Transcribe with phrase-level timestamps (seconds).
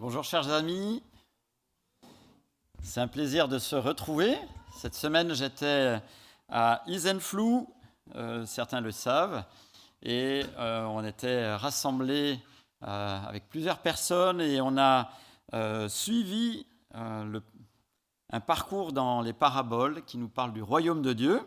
[0.00, 1.02] Bonjour chers amis,
[2.84, 4.38] c'est un plaisir de se retrouver.
[4.76, 6.00] Cette semaine j'étais
[6.48, 7.68] à Isenflou,
[8.14, 9.42] euh, certains le savent,
[10.04, 12.38] et euh, on était rassemblés
[12.84, 15.10] euh, avec plusieurs personnes et on a
[15.88, 21.40] suivi un parcours dans les paraboles qui nous parle du royaume de Dieu.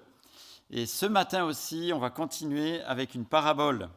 [0.72, 3.88] Et ce matin aussi, on va continuer avec une parabole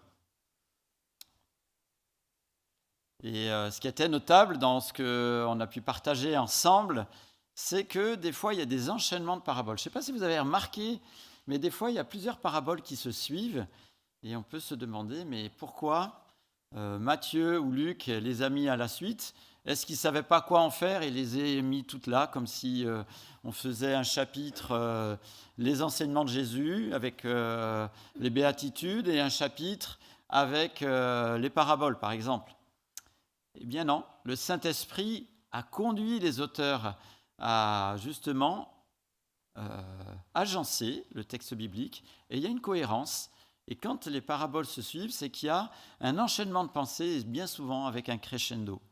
[3.25, 7.07] Et euh, ce qui était notable dans ce qu'on a pu partager ensemble,
[7.55, 9.79] c'est que des fois, il y a des enchaînements de paraboles.
[9.79, 11.01] Je ne sais pas si vous avez remarqué,
[11.47, 13.67] mais des fois, il y a plusieurs paraboles qui se suivent.
[14.23, 16.21] Et on peut se demander, mais pourquoi
[16.77, 19.35] euh, Matthieu ou Luc les a mis à la suite?
[19.65, 22.47] Est-ce qu'ils ne savaient pas quoi en faire et les a mis toutes là, comme
[22.47, 23.03] si euh,
[23.43, 25.19] on faisait un chapitre,
[25.57, 32.55] les enseignements de Jésus avec les béatitudes, et un chapitre avec les paraboles, par exemple?
[33.55, 36.97] Eh bien non, le Saint-Esprit a conduit les auteurs
[37.39, 38.75] à justement
[39.57, 39.83] euh,
[40.35, 43.31] agencer le texte biblique, et il y a une cohérence.
[43.69, 47.47] Et quand les paraboles se suivent, c'est qu'il y a un enchaînement de pensées, bien
[47.47, 48.83] souvent avec un crescendo.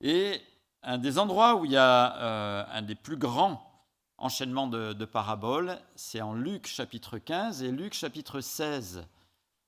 [0.00, 0.40] Et
[0.82, 3.62] un des endroits où il y a euh, un des plus grands
[4.16, 9.06] enchaînements de, paraboles, c'est en Luc chapitre 15 et Luc chapitre 16.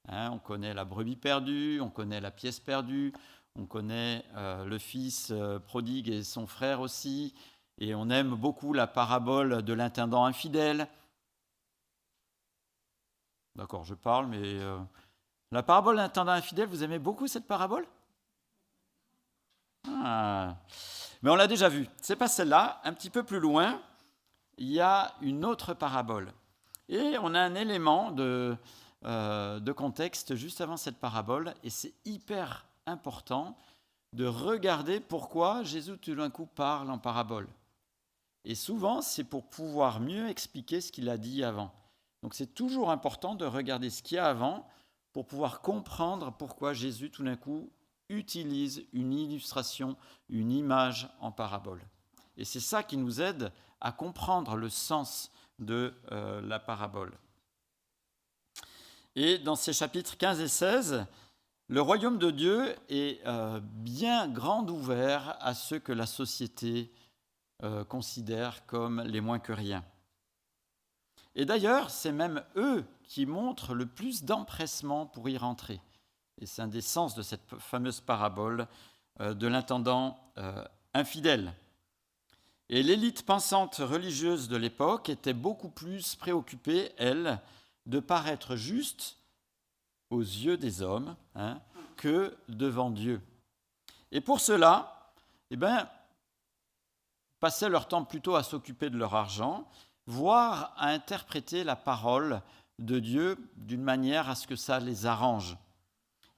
[0.09, 3.13] Hein, on connaît la brebis perdue, on connaît la pièce perdue,
[3.59, 7.35] on connaît euh, le fils euh, prodigue et son frère aussi,
[7.79, 10.89] et on aime beaucoup la parabole de l'intendant infidèle.
[13.55, 14.79] D'accord, je parle, mais euh,
[15.51, 17.87] la parabole de l'intendant infidèle, vous aimez beaucoup cette parabole?
[19.87, 20.57] Ah.
[21.23, 21.87] Mais on l'a déjà vu.
[22.01, 22.81] C'est pas celle-là.
[22.85, 23.81] Un petit peu plus loin,
[24.57, 26.33] il y a une autre parabole.
[26.89, 28.57] Et on a un élément de
[29.77, 33.57] contexte juste avant cette parabole, et c'est hyper important
[34.13, 37.49] de regarder pourquoi Jésus tout d'un coup parle en parabole.
[38.45, 41.73] Et souvent, c'est pour pouvoir mieux expliquer ce qu'il a dit avant.
[42.23, 44.69] Donc c'est toujours important de regarder ce qu'il y a avant
[45.13, 47.71] pour pouvoir comprendre pourquoi Jésus tout d'un coup
[48.09, 49.97] utilise une illustration,
[50.29, 51.81] une image en parabole.
[52.37, 57.13] Et c'est ça qui nous aide à comprendre le sens de euh, la parabole.
[59.15, 61.07] Et dans ces chapitres 15 et 16,
[61.69, 66.93] le royaume de Dieu est euh, bien grand ouvert à ceux que la société
[67.63, 69.85] euh, considère comme les moins que rien.
[71.35, 75.81] Et d'ailleurs, c'est même eux qui montrent le plus d'empressement pour y rentrer.
[76.39, 78.67] Et c'est un des sens de cette fameuse parabole
[79.21, 80.19] euh, de l'intendant
[80.95, 81.55] infidèle.
[82.69, 87.39] Et l'élite pensante religieuse de l'époque était beaucoup plus préoccupée, elle,
[87.87, 89.22] de paraître juste
[90.13, 91.59] aux yeux des hommes hein,
[91.97, 93.21] que devant Dieu.
[94.11, 95.11] Et pour cela,
[95.51, 95.89] eh ben,
[97.41, 99.67] passaient leur temps plutôt à s'occuper de leur argent,
[100.07, 102.43] voire à interpréter la parole
[102.79, 105.57] de Dieu d'une manière à ce que ça les arrange.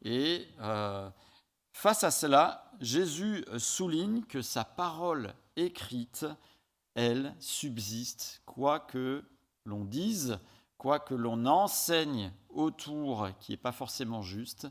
[0.02, 1.10] Et euh,
[1.72, 6.26] face à cela, Jésus souligne que sa parole écrite,
[6.94, 9.24] elle, subsiste, quoi que
[9.64, 10.38] l'on dise,
[10.84, 14.68] quoi que l'on enseigne autour qui n'est pas forcément juste,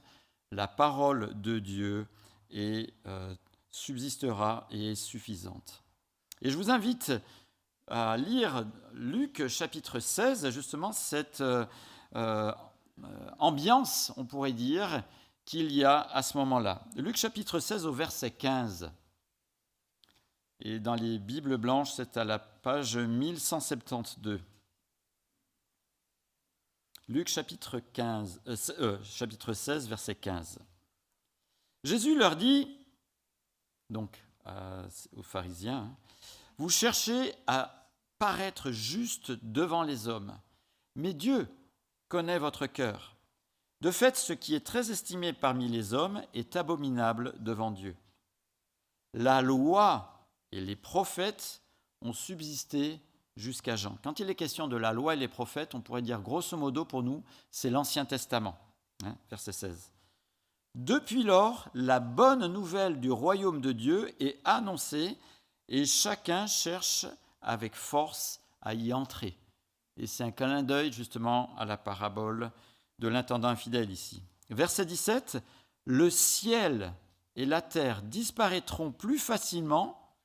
[0.52, 2.06] la parole de Dieu
[2.52, 3.34] est, euh,
[3.72, 5.84] subsistera et est suffisante.
[6.44, 7.14] Et je vous invite
[7.88, 8.64] à lire
[8.94, 11.66] Luc chapitre 16, justement cette euh,
[12.16, 12.54] euh,
[13.40, 15.02] ambiance, on pourrait dire,
[15.46, 16.84] qu'il y a à ce moment-là.
[16.96, 18.92] Luc chapitre 16 au verset 15.
[20.60, 24.42] Et dans les Bibles blanches, c'est à la page 1172.
[27.10, 30.60] Luc chapitre, 15, euh, euh, 16, verset 15.
[31.84, 32.78] Jésus leur dit,
[33.90, 34.24] donc
[35.16, 35.98] aux pharisiens, hein,
[36.58, 40.38] vous cherchez à paraître juste devant les hommes,
[40.96, 41.48] mais Dieu
[42.08, 43.16] connaît votre cœur.
[43.82, 47.98] De fait, ce qui est très estimé parmi les hommes est abominable devant Dieu.
[49.14, 51.62] La loi et les prophètes
[52.02, 53.02] ont subsisté
[53.36, 53.98] jusqu'à Jean.
[54.04, 56.86] Quand il est question de la loi et les prophètes, on pourrait dire grosso modo
[56.86, 58.58] pour nous, c'est l'Ancien Testament,
[59.04, 59.92] hein, verset 16.
[60.76, 65.18] Depuis lors, la bonne nouvelle du royaume de Dieu est annoncée
[65.68, 67.06] et chacun cherche
[67.42, 69.38] avec force à y entrer.
[69.98, 72.52] Et c'est un clin d'œil justement à la parabole
[73.00, 74.24] de l'intendant infidèle ici.
[74.50, 75.38] Verset 17,
[75.86, 76.94] le ciel
[77.36, 80.18] et la terre disparaîtront plus facilement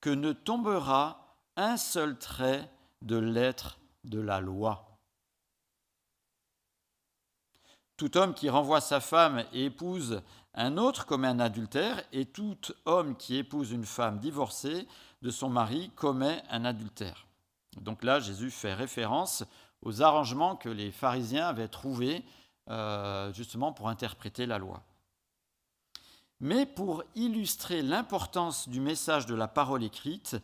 [0.00, 1.27] que ne tombera
[1.58, 2.70] un seul trait
[3.02, 4.96] de l'être de la loi.
[7.96, 10.22] Tout homme qui renvoie sa femme et épouse
[10.54, 14.86] Un autre commet un adultère, et tout homme qui épouse une femme divorcée
[15.20, 17.26] de son mari commet un adultère.
[17.80, 19.44] Donc là, Jésus fait référence
[19.82, 22.24] aux arrangements que les pharisiens avaient trouvés
[22.70, 24.82] euh, justement pour interpréter la loi.
[26.40, 30.36] Mais pour illustrer l'importance du message de la parole écrite,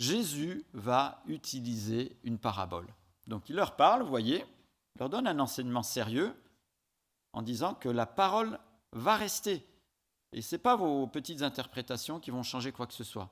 [0.00, 2.86] Jésus va utiliser une parabole.
[3.26, 4.38] Donc il leur parle, vous voyez,
[4.94, 6.34] il leur donne un enseignement sérieux
[7.34, 8.58] en disant que la parole
[8.92, 9.62] va rester.
[10.32, 13.28] Et ce n'est pas vos petites interprétations qui vont changer quoi que ce soit.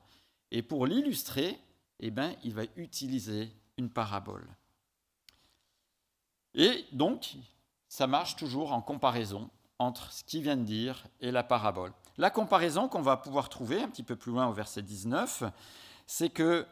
[0.51, 1.59] Et pour l'illustrer,
[2.01, 4.47] eh ben, il va utiliser une parabole.
[6.53, 7.35] Et donc,
[7.87, 9.49] ça marche toujours en comparaison
[9.79, 11.93] entre ce qu'il vient de dire et la parabole.
[12.17, 15.45] La comparaison qu'on va pouvoir trouver un petit peu plus loin au verset 19,
[16.11, 16.65] c'est que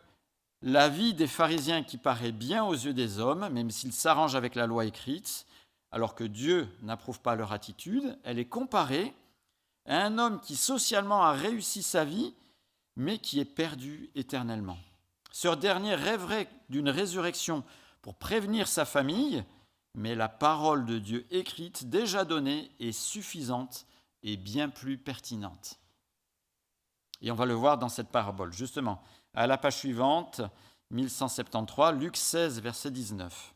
[0.63, 4.55] la vie des pharisiens qui paraît bien aux yeux des hommes, même s'ils s'arrangent avec
[4.55, 5.45] la loi écrite,
[5.91, 9.13] alors que Dieu n'approuve pas leur attitude, elle est comparée
[9.85, 12.33] à un homme qui socialement a réussi sa vie,
[12.95, 14.79] mais qui est perdu éternellement.
[15.31, 17.63] Ce dernier rêverait d'une résurrection
[18.01, 19.43] pour prévenir sa famille,
[19.93, 23.85] mais la parole de Dieu écrite, déjà donnée, est suffisante
[24.23, 25.77] et bien plus pertinente.
[27.21, 28.53] Et on va le voir dans cette parabole.
[28.53, 29.01] Justement,
[29.37, 30.41] à la page suivante,
[30.89, 33.53] 1173, Luc 16, verset 19.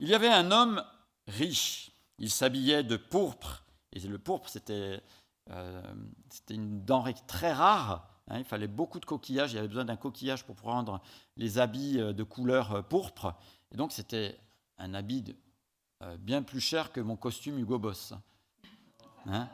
[0.00, 0.84] Il y avait un homme
[1.26, 1.90] riche.
[2.18, 3.64] Il s'habillait de pourpre.
[3.94, 5.00] Et le pourpre, c'était
[5.50, 5.82] euh,
[6.50, 8.06] une denrée très rare.
[8.28, 8.38] Hein.
[8.38, 9.52] il fallait beaucoup de coquillages.
[9.52, 11.00] Il y avait besoin d'un coquillage pour prendre
[11.38, 13.34] les habits euh, de couleur euh, pourpre.
[13.72, 14.38] Et donc, c'était
[14.76, 15.34] un habit
[16.20, 18.14] bien plus cher que mon costume Hugo Boss.
[19.26, 19.48] Hein.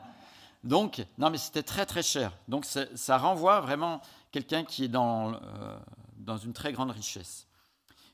[0.63, 2.37] donc, non, mais c'était très très cher.
[2.47, 3.99] Donc, ça renvoie vraiment
[4.35, 5.39] quelqu'un qui est dans,
[6.17, 7.47] dans une très grande richesse.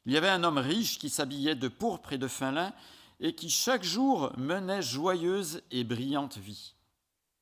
[0.05, 2.73] Il y avait un homme riche qui s'habillait de pourpre et de fin lin
[3.19, 6.75] et qui chaque jour menait joyeuse et brillante vie.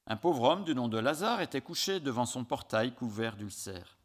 [0.07, 3.97] Un pauvre homme du nom de Lazare était couché devant son portail couvert d'ulcères.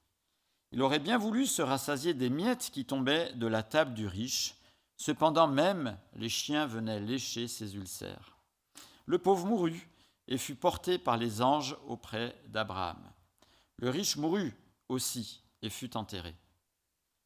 [0.73, 4.57] Il aurait bien voulu se rassasier des miettes qui tombaient de la table du riche,
[4.97, 8.39] cependant même les chiens venaient lécher ses ulcères.
[9.07, 9.89] Le pauvre mourut
[10.27, 12.99] et fut porté par les anges auprès d'Abraham.
[13.77, 14.55] Le riche mourut
[14.89, 16.35] aussi et fut enterré.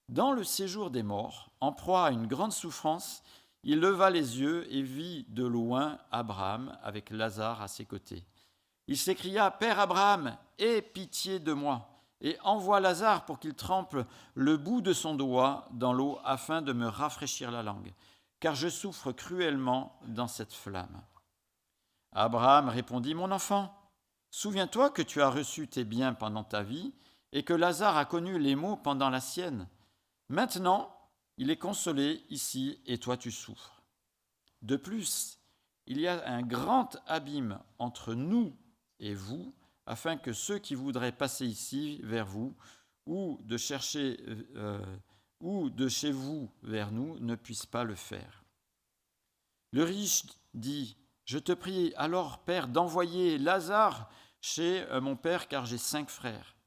[0.08, 3.22] Dans le séjour des morts, en proie à une grande souffrance,
[3.62, 8.24] il leva les yeux et vit de loin Abraham avec Lazare à ses côtés.
[8.86, 11.90] Il s'écria Père Abraham, aie pitié de moi,
[12.20, 13.96] et envoie Lazare pour qu'il trempe
[14.34, 17.92] le bout de son doigt dans l'eau afin de me rafraîchir la langue,
[18.40, 21.02] car je souffre cruellement dans cette flamme.
[22.12, 23.74] Abraham répondit Mon enfant,
[24.30, 26.94] souviens-toi que tu as reçu tes biens pendant ta vie,
[27.32, 29.68] et que Lazare a connu les maux pendant la sienne
[30.28, 30.94] Maintenant,
[31.38, 33.82] il est consolé ici et toi tu souffres.
[34.60, 35.38] De plus,
[35.86, 38.54] il y a un grand abîme entre nous
[39.00, 39.54] et vous,
[39.86, 42.54] afin que ceux qui voudraient passer ici vers vous,
[43.06, 44.18] ou de chercher
[44.56, 44.84] euh,
[45.40, 48.44] ou de chez vous vers nous, ne puissent pas le faire.
[49.72, 54.10] Le riche dit Je te prie alors, Père, d'envoyer Lazare
[54.42, 56.57] chez euh, mon Père, car j'ai cinq frères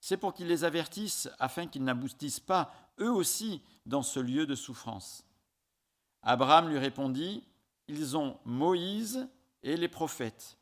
[0.00, 4.54] c'est pour qu'ils les avertissent afin qu'ils n'aboutissent pas eux aussi dans ce lieu de
[4.54, 5.24] souffrance.
[6.22, 7.44] Abraham lui répondit,
[7.88, 9.28] Ils ont Moïse
[9.62, 10.58] et les prophètes,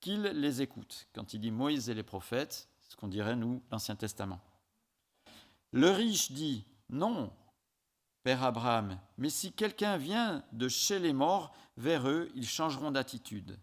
[0.00, 1.08] qu'ils les écoutent.
[1.12, 4.40] Quand il dit Moïse et les prophètes, c'est ce qu'on dirait, nous, l'Ancien Testament.
[5.72, 7.32] Le riche dit, Non,
[8.22, 13.58] Père Abraham, mais si quelqu'un vient de chez les morts, vers eux, ils changeront d'attitude.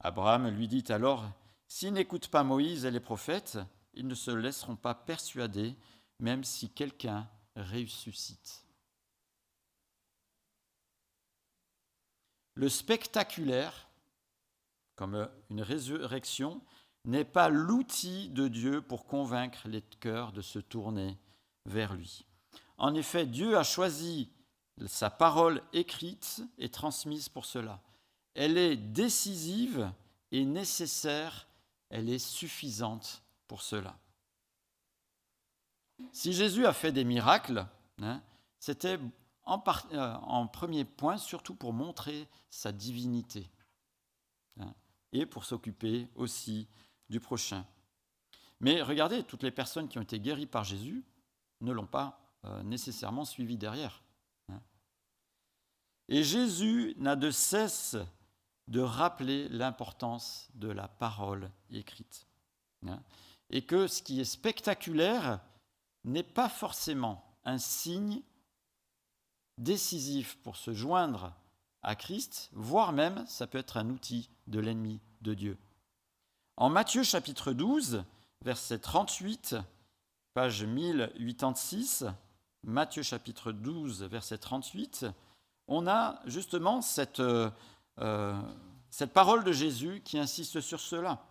[0.00, 1.24] Abraham lui dit alors,
[1.68, 3.58] S'ils n'écoutent pas Moïse et les prophètes,
[3.96, 5.74] ils ne se laisseront pas persuader,
[6.20, 8.64] même si quelqu'un ressuscite.
[12.54, 13.88] Le spectaculaire,
[14.94, 16.62] comme une résurrection,
[17.04, 21.18] n'est pas l'outil de Dieu pour convaincre les cœurs de se tourner
[21.66, 22.24] vers lui.
[22.78, 24.30] En effet, Dieu a choisi
[24.86, 27.82] sa parole écrite et transmise pour cela.
[28.34, 29.90] Elle est décisive
[30.32, 31.48] et nécessaire,
[31.88, 33.98] elle est suffisante pour cela.
[36.12, 37.66] Si Jésus a fait des miracles,
[38.02, 38.22] hein,
[38.58, 38.98] c'était
[39.44, 39.62] en,
[39.92, 43.50] euh, en, premier point surtout pour montrer sa divinité
[44.60, 44.74] hein,
[45.12, 46.68] et pour s'occuper aussi
[47.08, 47.64] du prochain.
[48.60, 51.04] Mais regardez, toutes les personnes qui ont été guéries par Jésus
[51.60, 54.02] ne l'ont pas euh, nécessairement suivi derrière.
[54.48, 54.60] Hein.
[56.08, 57.96] Et Jésus n'a de cesse
[58.68, 62.26] de rappeler l'importance de la parole écrite
[63.50, 65.40] et que ce qui est spectaculaire
[66.04, 68.22] n'est pas forcément un signe
[69.58, 71.32] décisif pour se joindre
[71.82, 75.58] à Christ, voire même ça peut être un outil de l'ennemi de Dieu.
[76.56, 78.04] En Matthieu chapitre 12,
[78.44, 79.56] verset 38,
[80.34, 82.06] page 1086,
[82.64, 85.06] Matthieu chapitre 12, verset 38,
[85.68, 87.50] on a justement cette, euh,
[88.00, 88.40] euh,
[88.90, 91.24] cette parole de Jésus qui insiste sur cela.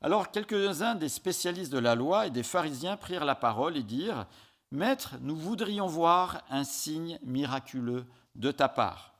[0.00, 4.26] Alors quelques-uns des spécialistes de la loi et des pharisiens prirent la parole et dirent,
[4.70, 9.14] Maître, nous voudrions voir un signe miraculeux de ta part.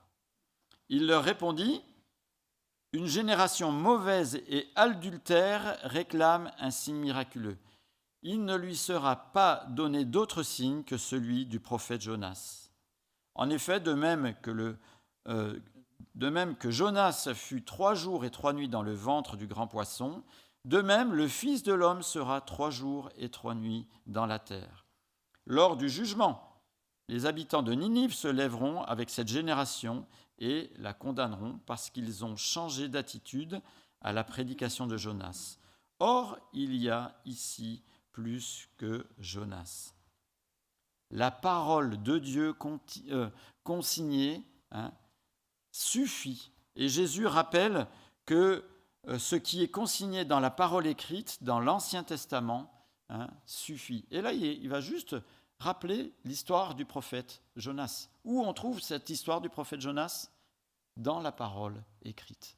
[0.89, 1.83] Il leur répondit,
[2.93, 7.59] Une génération mauvaise et adultère réclame un signe miraculeux.
[8.23, 12.71] Il ne lui sera pas donné d'autre signe que celui du prophète Jonas.
[13.35, 14.77] En effet, de même que,
[15.29, 15.59] euh,
[16.15, 19.67] de même que Jonas fut trois jours et trois nuits dans le ventre du grand
[19.67, 20.23] poisson,
[20.65, 24.87] de même le Fils de l'homme sera trois jours et trois nuits dans la terre.
[25.47, 26.63] Lors du jugement,
[27.09, 30.07] les habitants de Ninive se lèveront avec cette génération
[30.39, 33.61] et la condamneront parce qu'ils ont changé d'attitude
[34.01, 35.59] à la prédication de Jonas.
[36.01, 39.95] Or, il y a ici plus que Jonas.
[41.11, 42.55] La parole de Dieu
[43.11, 43.31] euh,
[43.65, 44.93] consignée hein,
[45.73, 46.53] suffit.
[46.77, 47.87] Et Jésus rappelle
[48.27, 48.65] que
[49.07, 52.71] ce qui est consigné dans la parole écrite, dans l'Ancien Testament,
[53.09, 54.07] hein, suffit.
[54.11, 55.17] Et là, il va juste
[55.59, 58.09] rappeler l'histoire du prophète Jonas.
[58.25, 60.31] Où on trouve cette histoire du prophète Jonas?
[60.97, 62.57] Dans la parole écrite.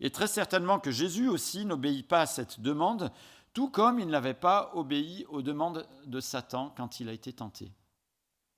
[0.00, 3.12] Et très certainement que Jésus aussi n'obéit pas à cette demande,
[3.52, 7.72] tout comme il n'avait pas obéi aux demandes de Satan quand il a été tenté.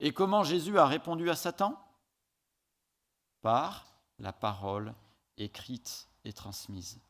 [0.00, 1.76] Et comment Jésus a répondu à Satan?
[3.40, 3.86] Par
[4.18, 5.07] la parole écrite
[5.38, 7.00] et transmise.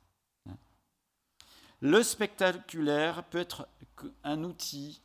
[1.80, 3.68] Le spectaculaire peut être
[4.24, 5.00] un outil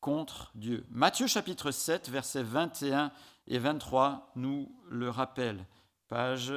[0.00, 0.86] contre Dieu.
[0.90, 3.12] Matthieu chapitre 7, versets 21
[3.46, 5.66] et 23 nous le rappelle,
[6.08, 6.52] page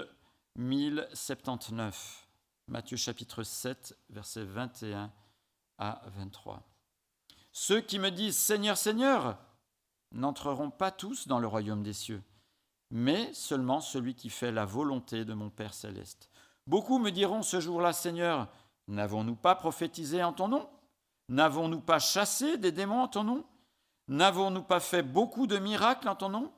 [0.55, 2.27] 1079.
[2.67, 5.11] Matthieu chapitre 7, versets 21
[5.77, 6.63] à 23.
[7.51, 9.37] Ceux qui me disent Seigneur, Seigneur,
[10.11, 12.23] n'entreront pas tous dans le royaume des cieux,
[12.91, 16.29] mais seulement celui qui fait la volonté de mon Père céleste.
[16.65, 18.47] Beaucoup me diront ce jour-là, Seigneur,
[18.87, 20.69] n'avons-nous pas prophétisé en ton nom?
[21.29, 23.45] N'avons-nous pas chassé des démons en ton nom?
[24.07, 26.53] N'avons-nous pas fait beaucoup de miracles en ton nom?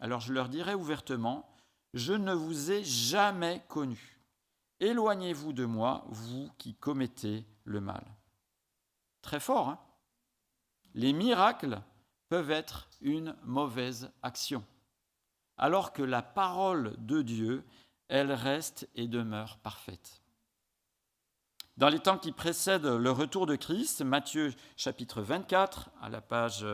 [0.00, 1.48] Alors je leur dirai ouvertement,
[1.94, 4.20] je ne vous ai jamais connu.
[4.80, 8.04] Éloignez-vous de moi, vous qui commettez le mal.
[9.22, 9.78] Très fort, hein?
[10.92, 11.80] Les miracles
[12.28, 14.62] peuvent être une mauvaise action,
[15.56, 17.64] alors que la parole de Dieu,
[18.08, 20.22] elle reste et demeure parfaite.
[21.76, 26.66] Dans les temps qui précèdent le retour de Christ, Matthieu chapitre 24, à la page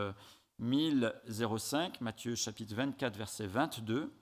[0.59, 4.13] 1005, Matthieu chapitre 24, verset 22,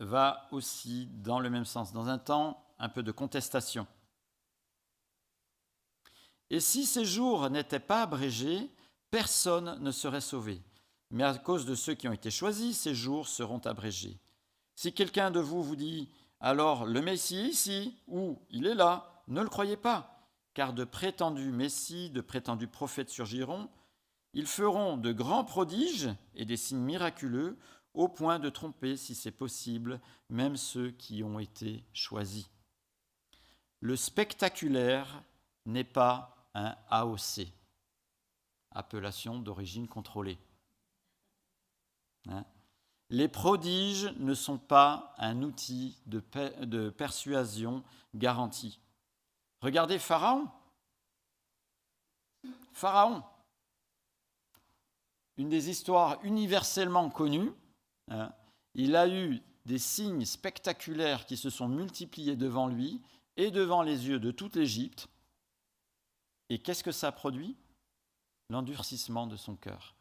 [0.00, 3.86] va aussi dans le même sens, dans un temps un peu de contestation.
[6.50, 8.70] Et si ces jours n'étaient pas abrégés,
[9.10, 10.60] personne ne serait sauvé.
[11.10, 14.18] Mais à cause de ceux qui ont été choisis, ces jours seront abrégés.
[14.74, 16.08] Si quelqu'un de vous vous dit
[16.40, 20.84] alors le Messie est ici, ou il est là, ne le croyez pas, car de
[20.84, 23.70] prétendus Messie, de prétendus prophètes surgiront,
[24.34, 27.56] ils feront de grands prodiges et des signes miraculeux,
[27.94, 32.50] au point de tromper, si c'est possible, même ceux qui ont été choisis.
[33.80, 35.22] Le spectaculaire
[35.64, 37.46] n'est pas un AOC,
[38.72, 40.38] appellation d'origine contrôlée.
[42.28, 42.44] Hein
[43.10, 48.80] les prodiges ne sont pas un outil de, persuasion garanti.
[49.60, 50.48] Regardez Pharaon.
[52.72, 53.22] Pharaon,
[55.36, 57.52] une des histoires universellement connues,
[58.10, 58.32] hein,
[58.74, 63.00] il a eu des signes spectaculaires qui se sont multipliés devant lui
[63.36, 65.08] et devant les yeux de toute l'Égypte.
[66.48, 67.56] Et qu'est-ce que ça produit?
[68.50, 69.93] L'endurcissement de son cœur.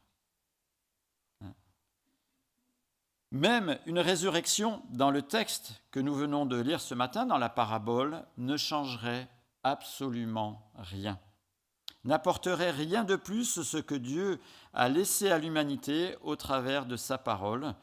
[3.33, 7.49] Même une résurrection dans le texte que nous venons de lire ce matin dans la
[7.49, 9.27] parabole ne changerait
[9.63, 11.19] absolument rien,
[12.03, 14.39] n'apporterait rien de plus ce que Dieu
[14.71, 17.73] a laissé à l'humanité au travers de sa parole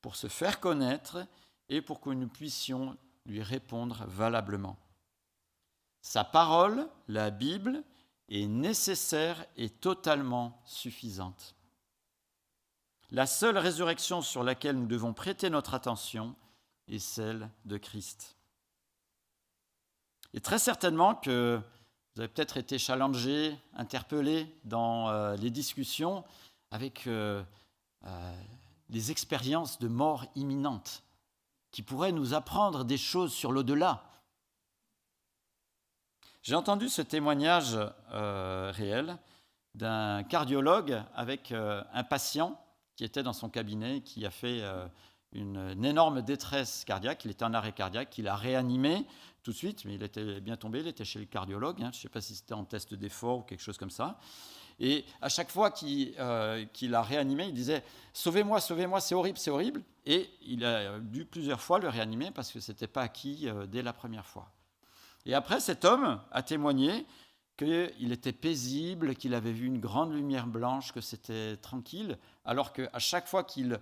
[0.00, 1.26] pour se faire connaître
[1.68, 4.76] et pour que nous puissions lui répondre valablement.
[6.02, 7.82] Sa parole, la Bible,
[8.28, 11.56] est nécessaire et totalement suffisante.
[13.12, 16.36] La seule résurrection sur laquelle nous devons prêter notre attention
[16.86, 18.36] est celle de Christ.
[20.32, 21.60] Et très certainement que
[22.14, 26.24] vous avez peut-être été challengé, interpellé dans euh, les discussions
[26.70, 27.42] avec euh,
[28.04, 28.32] euh,
[28.90, 31.02] les expériences de mort imminente,
[31.72, 34.04] qui pourraient nous apprendre des choses sur l'au-delà.
[36.42, 37.76] J'ai entendu ce témoignage
[38.08, 39.18] réel
[39.74, 42.58] d'un cardiologue avec un patient
[43.00, 44.62] qui était dans son cabinet, qui a fait
[45.32, 49.06] une, énorme détresse cardiaque, il était en arrêt cardiaque, il a réanimé
[49.42, 51.88] tout de suite, mais il était bien tombé, il était chez le cardiologue, hein.
[51.94, 54.18] je ne sais pas si c'était en test d'effort ou quelque chose comme ça.
[54.78, 59.50] Et à chaque fois qu'il euh, a réanimé, il disait Sauvez-moi, sauvez-moi, c'est horrible, c'est
[59.50, 59.82] horrible.
[60.04, 63.64] Et il a dû plusieurs fois le réanimer parce que ce n'était pas acquis euh,
[63.64, 64.52] dès la première fois.
[65.24, 67.06] Et après, cet homme a témoigné
[67.60, 72.98] qu'il était paisible, qu'il avait vu une grande lumière blanche, que c'était tranquille, alors qu'à
[72.98, 73.78] chaque fois qu'il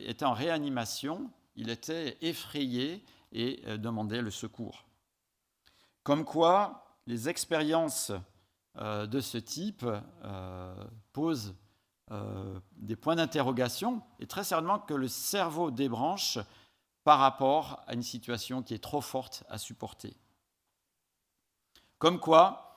[0.00, 4.84] était en réanimation, il était effrayé et euh, demandait le secours.
[6.02, 8.12] Comme quoi, les expériences
[8.76, 9.86] euh, de ce type
[10.24, 11.54] euh, posent
[12.76, 16.38] des points d'interrogation et très certainement que le cerveau débranche
[17.02, 20.14] par rapport à une situation qui est trop forte à supporter.
[21.98, 22.73] Comme quoi,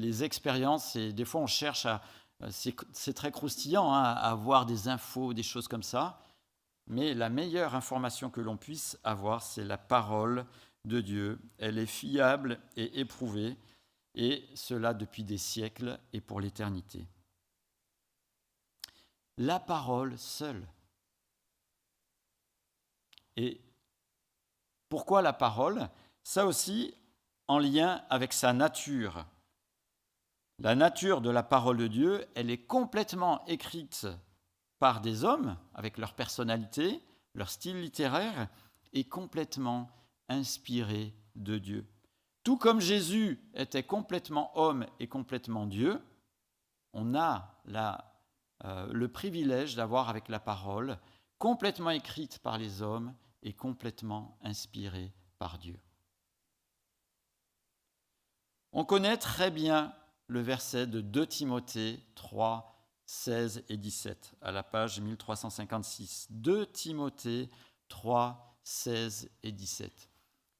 [0.00, 2.02] les expériences, et des fois on cherche à...
[2.48, 6.22] C'est très croustillant hein, à avoir des infos, des choses comme ça,
[6.86, 10.46] mais la meilleure information que l'on puisse avoir, c'est la parole
[10.86, 11.38] de Dieu.
[11.58, 13.58] Elle est fiable et éprouvée,
[14.14, 17.06] et cela depuis des siècles et pour l'éternité.
[19.36, 20.66] La parole seule.
[23.36, 23.60] Et
[24.88, 25.90] pourquoi la parole?
[26.22, 26.94] Ça aussi
[27.48, 29.26] en lien avec sa nature.
[30.62, 34.06] La nature de la parole de Dieu, elle est complètement écrite
[34.78, 37.02] par des hommes, avec leur personnalité,
[37.34, 38.46] leur style littéraire,
[38.92, 39.90] est complètement
[40.28, 41.86] inspiré de Dieu.
[42.44, 45.98] Tout comme Jésus était complètement homme et complètement Dieu,
[46.92, 47.62] on a
[48.64, 50.98] euh, le privilège d'avoir avec la parole
[51.38, 55.78] complètement écrite par les hommes et complètement inspirée par Dieu.
[58.72, 59.94] On connaît très bien
[60.30, 62.72] le verset de 2 Timothée 3,
[63.04, 66.28] 16 et 17, à la page 1356.
[66.30, 67.48] 2 Timothée
[67.88, 70.08] 3, 16 et 17.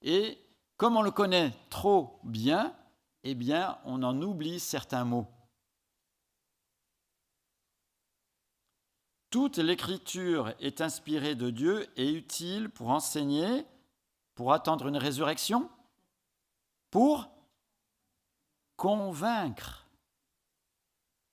[0.02, 0.38] Et
[0.76, 2.74] comme on le connaît trop bien,
[3.22, 5.28] eh bien, on en oublie certains mots.
[9.30, 13.64] Toute l'écriture est inspirée de Dieu et utile pour enseigner,
[14.34, 15.70] pour attendre une résurrection,
[16.90, 17.30] pour
[18.80, 19.86] convaincre.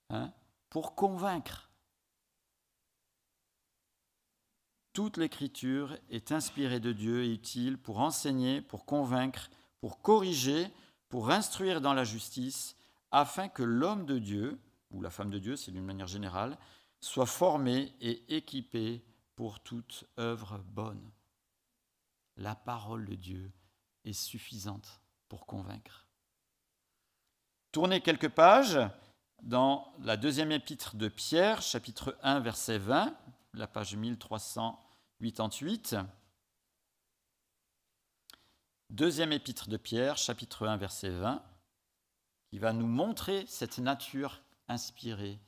[0.10, 0.34] Hein?
[0.70, 1.72] Pour convaincre.
[4.92, 10.68] Toute l'écriture est inspirée de Dieu et utile pour enseigner, pour convaincre, pour corriger,
[11.08, 12.76] pour instruire dans la justice,
[13.12, 14.60] afin que l'homme de Dieu,
[14.92, 16.58] ou la femme de Dieu, c'est d'une manière générale,
[17.00, 19.06] soit formé et équipé
[19.38, 21.14] pour toute œuvre bonne.
[22.36, 23.54] La parole de Dieu
[24.04, 26.07] est suffisante pour convaincre.
[27.78, 28.80] Tournez quelques pages
[29.44, 33.16] dans la deuxième épître de Pierre, chapitre 1, verset 20,
[33.54, 35.96] la page 1388.
[38.90, 41.44] Deuxième épître de Pierre, chapitre 1, verset 20,
[42.50, 45.40] qui va nous montrer cette nature inspirée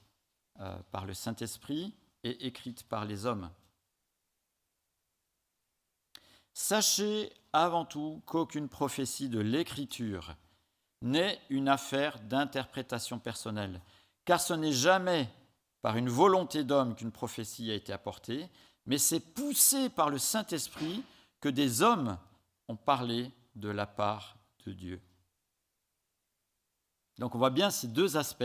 [0.60, 3.50] euh, par le Saint-Esprit et écrite par les hommes.
[6.54, 10.36] Sachez avant tout qu'aucune prophétie de l'Écriture
[11.02, 13.82] n'est une affaire d'interprétation personnelle,
[14.26, 15.30] car ce n'est jamais
[15.82, 18.50] par une volonté d'homme qu'une prophétie a été apportée,
[18.86, 21.04] mais c'est poussé par le Saint-Esprit
[21.40, 22.18] que des hommes
[22.68, 25.02] ont parlé de la part de Dieu.
[27.18, 28.44] Donc on voit bien ces deux aspects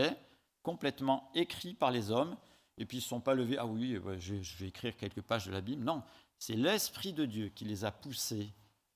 [0.63, 2.37] complètement écrits par les hommes,
[2.77, 5.51] et puis ils ne sont pas levés, ah oui, je vais écrire quelques pages de
[5.51, 5.83] la Bible.
[5.83, 6.03] Non,
[6.37, 8.49] c'est l'Esprit de Dieu qui les a poussés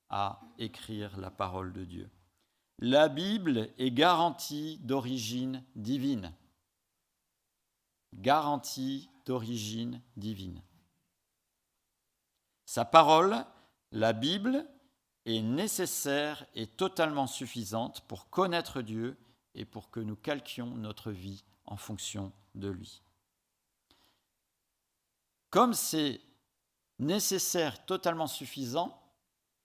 [0.09, 2.09] à écrire la parole de Dieu.
[2.81, 6.33] La Bible est garantie d'origine divine.
[8.13, 10.63] Garantie d'origine divine.
[12.65, 13.45] Sa parole,
[13.91, 14.65] la Bible,
[15.25, 19.17] est nécessaire et totalement suffisante pour connaître Dieu
[19.55, 23.01] et pour que nous calquions notre vie en fonction de lui.
[25.49, 26.21] Comme c'est
[26.97, 29.03] nécessaire, totalement suffisant,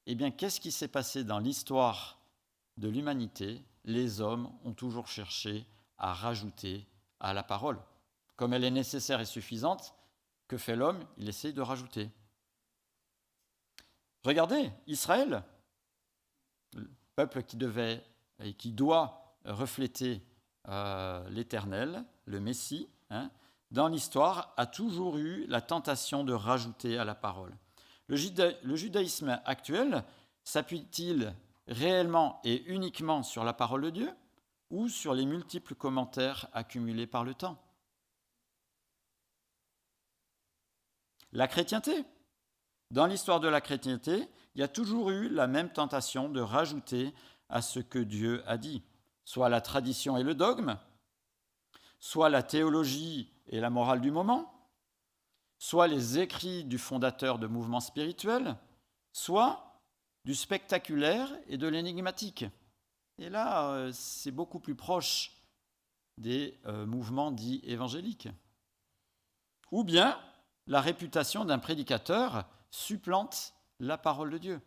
[0.07, 2.24] eh bien, qu'est-ce qui s'est passé dans l'histoire
[2.77, 5.67] de l'humanité, les hommes ont toujours cherché
[5.99, 6.87] à rajouter
[7.21, 7.79] à la parole.
[8.37, 9.95] Comme elle est nécessaire et suffisante,
[10.49, 11.05] que fait l'homme?
[11.19, 12.11] Il essaye de rajouter.
[14.25, 15.45] Regardez, Israël,
[16.75, 18.03] le peuple qui devait
[18.43, 20.23] et qui doit refléter
[20.69, 23.31] euh, l'Éternel, le Messie, hein,
[23.71, 27.55] dans l'histoire, a toujours eu la tentation de rajouter à la parole.
[28.07, 30.05] Le, judaïsme actuel
[30.43, 31.35] s'appuie-t-il
[31.66, 34.14] réellement et uniquement sur la parole de Dieu
[34.70, 37.59] ou sur les multiples commentaires accumulés par le temps?
[41.33, 42.05] La chrétienté.
[42.90, 47.12] Dans l'histoire de la chrétienté, il y a toujours eu la même tentation de rajouter
[47.48, 48.83] à ce que Dieu a dit,
[49.24, 50.79] soit la tradition et le dogme,
[51.98, 54.70] soit la théologie et la morale du moment,
[55.59, 58.57] soit les écrits du fondateur de mouvements spirituels,
[59.12, 59.74] soit
[60.25, 62.45] du spectaculaire et de l'énigmatique.
[63.19, 65.33] Et là, euh, c'est beaucoup plus proche
[66.19, 68.29] des euh, mouvements dits évangéliques.
[69.71, 70.19] Ou bien
[70.67, 74.61] la réputation d'un prédicateur supplante la parole de Dieu.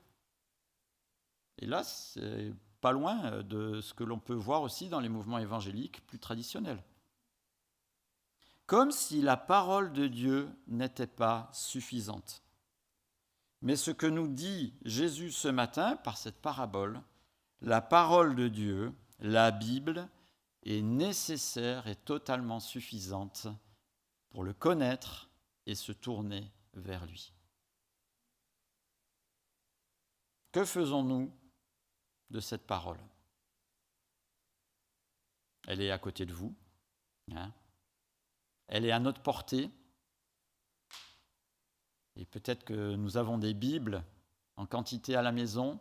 [1.60, 5.10] Et là, c'est pas loin euh, de ce que l'on peut voir aussi dans les
[5.10, 6.84] mouvements évangéliques plus traditionnels.
[8.66, 12.44] Comme si la parole de Dieu n'était pas suffisante.
[13.62, 17.02] Mais ce que nous dit Jésus ce matin par cette parabole,
[17.62, 20.08] la parole de Dieu, la Bible,
[20.64, 23.48] est nécessaire et totalement suffisante
[24.30, 25.30] pour le connaître
[25.66, 27.34] et se tourner vers lui.
[30.52, 31.32] Que faisons-nous
[32.30, 33.00] de cette parole?
[35.68, 36.56] Elle est à côté de vous.
[37.34, 37.54] Hein?
[38.68, 39.70] Elle est à notre portée.
[42.18, 44.04] Et peut-être que nous avons des Bibles
[44.56, 45.80] en quantité à la maison.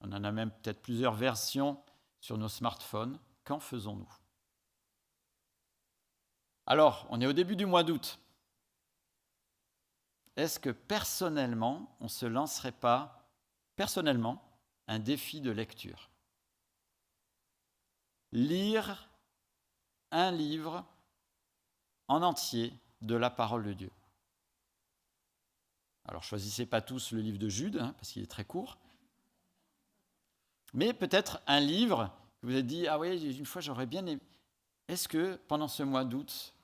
[0.00, 1.78] On en a même peut-être plusieurs versions
[2.20, 3.18] sur nos smartphones.
[3.44, 4.10] Qu'en faisons-nous?
[6.64, 8.18] Alors, on est au début du mois d'août.
[10.34, 13.30] Est-ce que personnellement, on ne se lancerait pas,
[13.76, 14.42] personnellement,
[14.88, 16.10] un défi de lecture?
[18.32, 19.08] Lire
[20.10, 20.84] un livre
[22.08, 23.90] en entier de la parole de Dieu.
[26.08, 28.78] Alors choisissez pas tous le livre de Jude, hein, parce qu'il est très court,
[30.72, 34.20] mais peut-être un livre que vous avez dit, ah oui, une fois j'aurais bien aimé.
[34.88, 36.54] Est-ce que pendant ce mois d'août,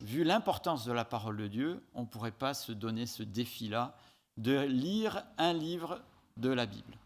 [0.00, 3.96] vu l'importance de la parole de Dieu, on ne pourrait pas se donner ce défi-là
[4.36, 6.02] de lire un livre
[6.38, 6.98] de la Bible?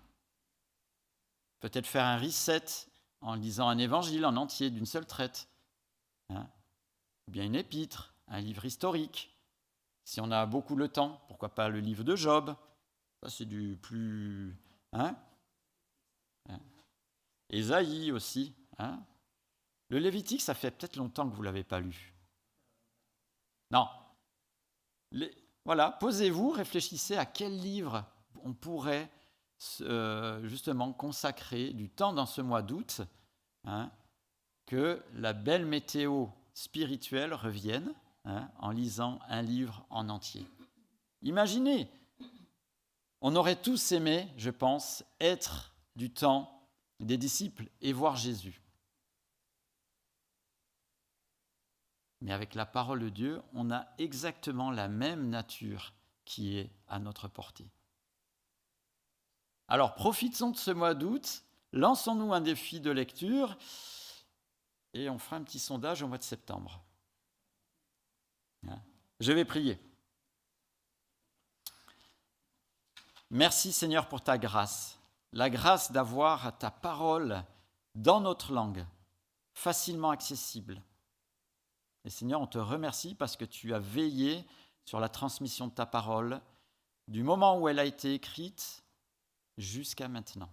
[1.61, 2.87] Peut-être faire un reset
[3.21, 5.49] en lisant un évangile en entier d'une seule traite.
[6.31, 6.47] Hein?
[7.29, 9.36] Ou bien une épître, un livre historique.
[10.07, 12.55] Si on a beaucoup le temps, pourquoi pas le livre de Job?
[13.21, 14.57] Ça, c'est du plus.
[14.93, 15.17] Hein,
[16.49, 16.61] hein?
[17.51, 18.55] Ésaïe aussi.
[18.79, 19.03] Hein?
[19.89, 22.15] Le Lévitique, ça fait peut-être longtemps que vous ne l'avez pas lu.
[23.73, 23.89] Non.
[25.65, 28.05] voilà, posez-vous, réfléchissez à quel livre
[28.45, 29.11] on pourrait
[29.81, 33.01] euh, justement consacrer du temps dans ce mois d'août,
[33.65, 33.91] hein,
[34.67, 37.93] que la belle météo spirituelle revienne
[38.27, 40.47] hein, en lisant un livre en entier.
[41.23, 41.91] Imaginez,
[43.21, 46.69] on aurait tous aimé, je pense, être du temps
[47.01, 48.61] des disciples et voir Jésus.
[52.21, 56.99] Mais avec la parole de Dieu, on a exactement la même nature qui est à
[56.99, 57.71] notre portée.
[59.69, 63.57] Alors profitons de ce mois d'août, lançons-nous un défi de lecture
[64.93, 66.86] et on fera un petit sondage au mois de septembre.
[69.21, 69.79] Je vais prier.
[73.31, 75.01] Merci Seigneur pour ta grâce,
[75.33, 77.43] la grâce d'avoir ta parole
[77.95, 78.87] dans notre langue,
[79.53, 80.81] facilement accessible.
[82.05, 84.45] Et Seigneur, on te remercie parce que tu as veillé
[84.85, 86.41] sur la transmission de ta parole
[87.09, 88.85] du moment où elle a été écrite
[89.59, 90.53] jusqu'à maintenant.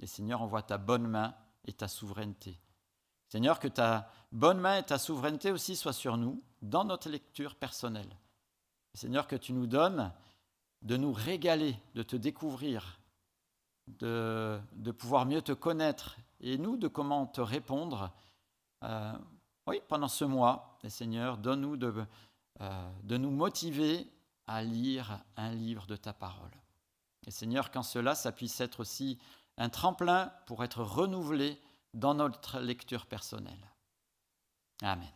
[0.00, 1.34] Et Seigneur, envoie ta bonne main
[1.66, 2.58] et ta souveraineté.
[3.28, 7.54] Seigneur, que ta bonne main et ta souveraineté aussi soient sur nous dans notre lecture
[7.54, 8.16] personnelle.
[8.94, 10.12] Seigneur, que tu nous donnes
[10.82, 12.98] de nous régaler, de te découvrir,
[13.86, 14.60] de,
[14.98, 18.12] pouvoir mieux te connaître et nous de comment te répondre.
[18.84, 19.12] Euh,
[19.66, 22.04] oui, pendant ce mois, Seigneur, donne-nous de,
[22.60, 24.10] euh, de nous motiver
[24.46, 26.50] à lire un livre de ta parole.
[27.26, 29.18] Et Seigneur, quand cela, ça puisse être aussi
[29.58, 31.60] un tremplin pour être renouvelé
[31.94, 33.70] dans notre lecture personnelle.
[34.82, 35.08] Amen.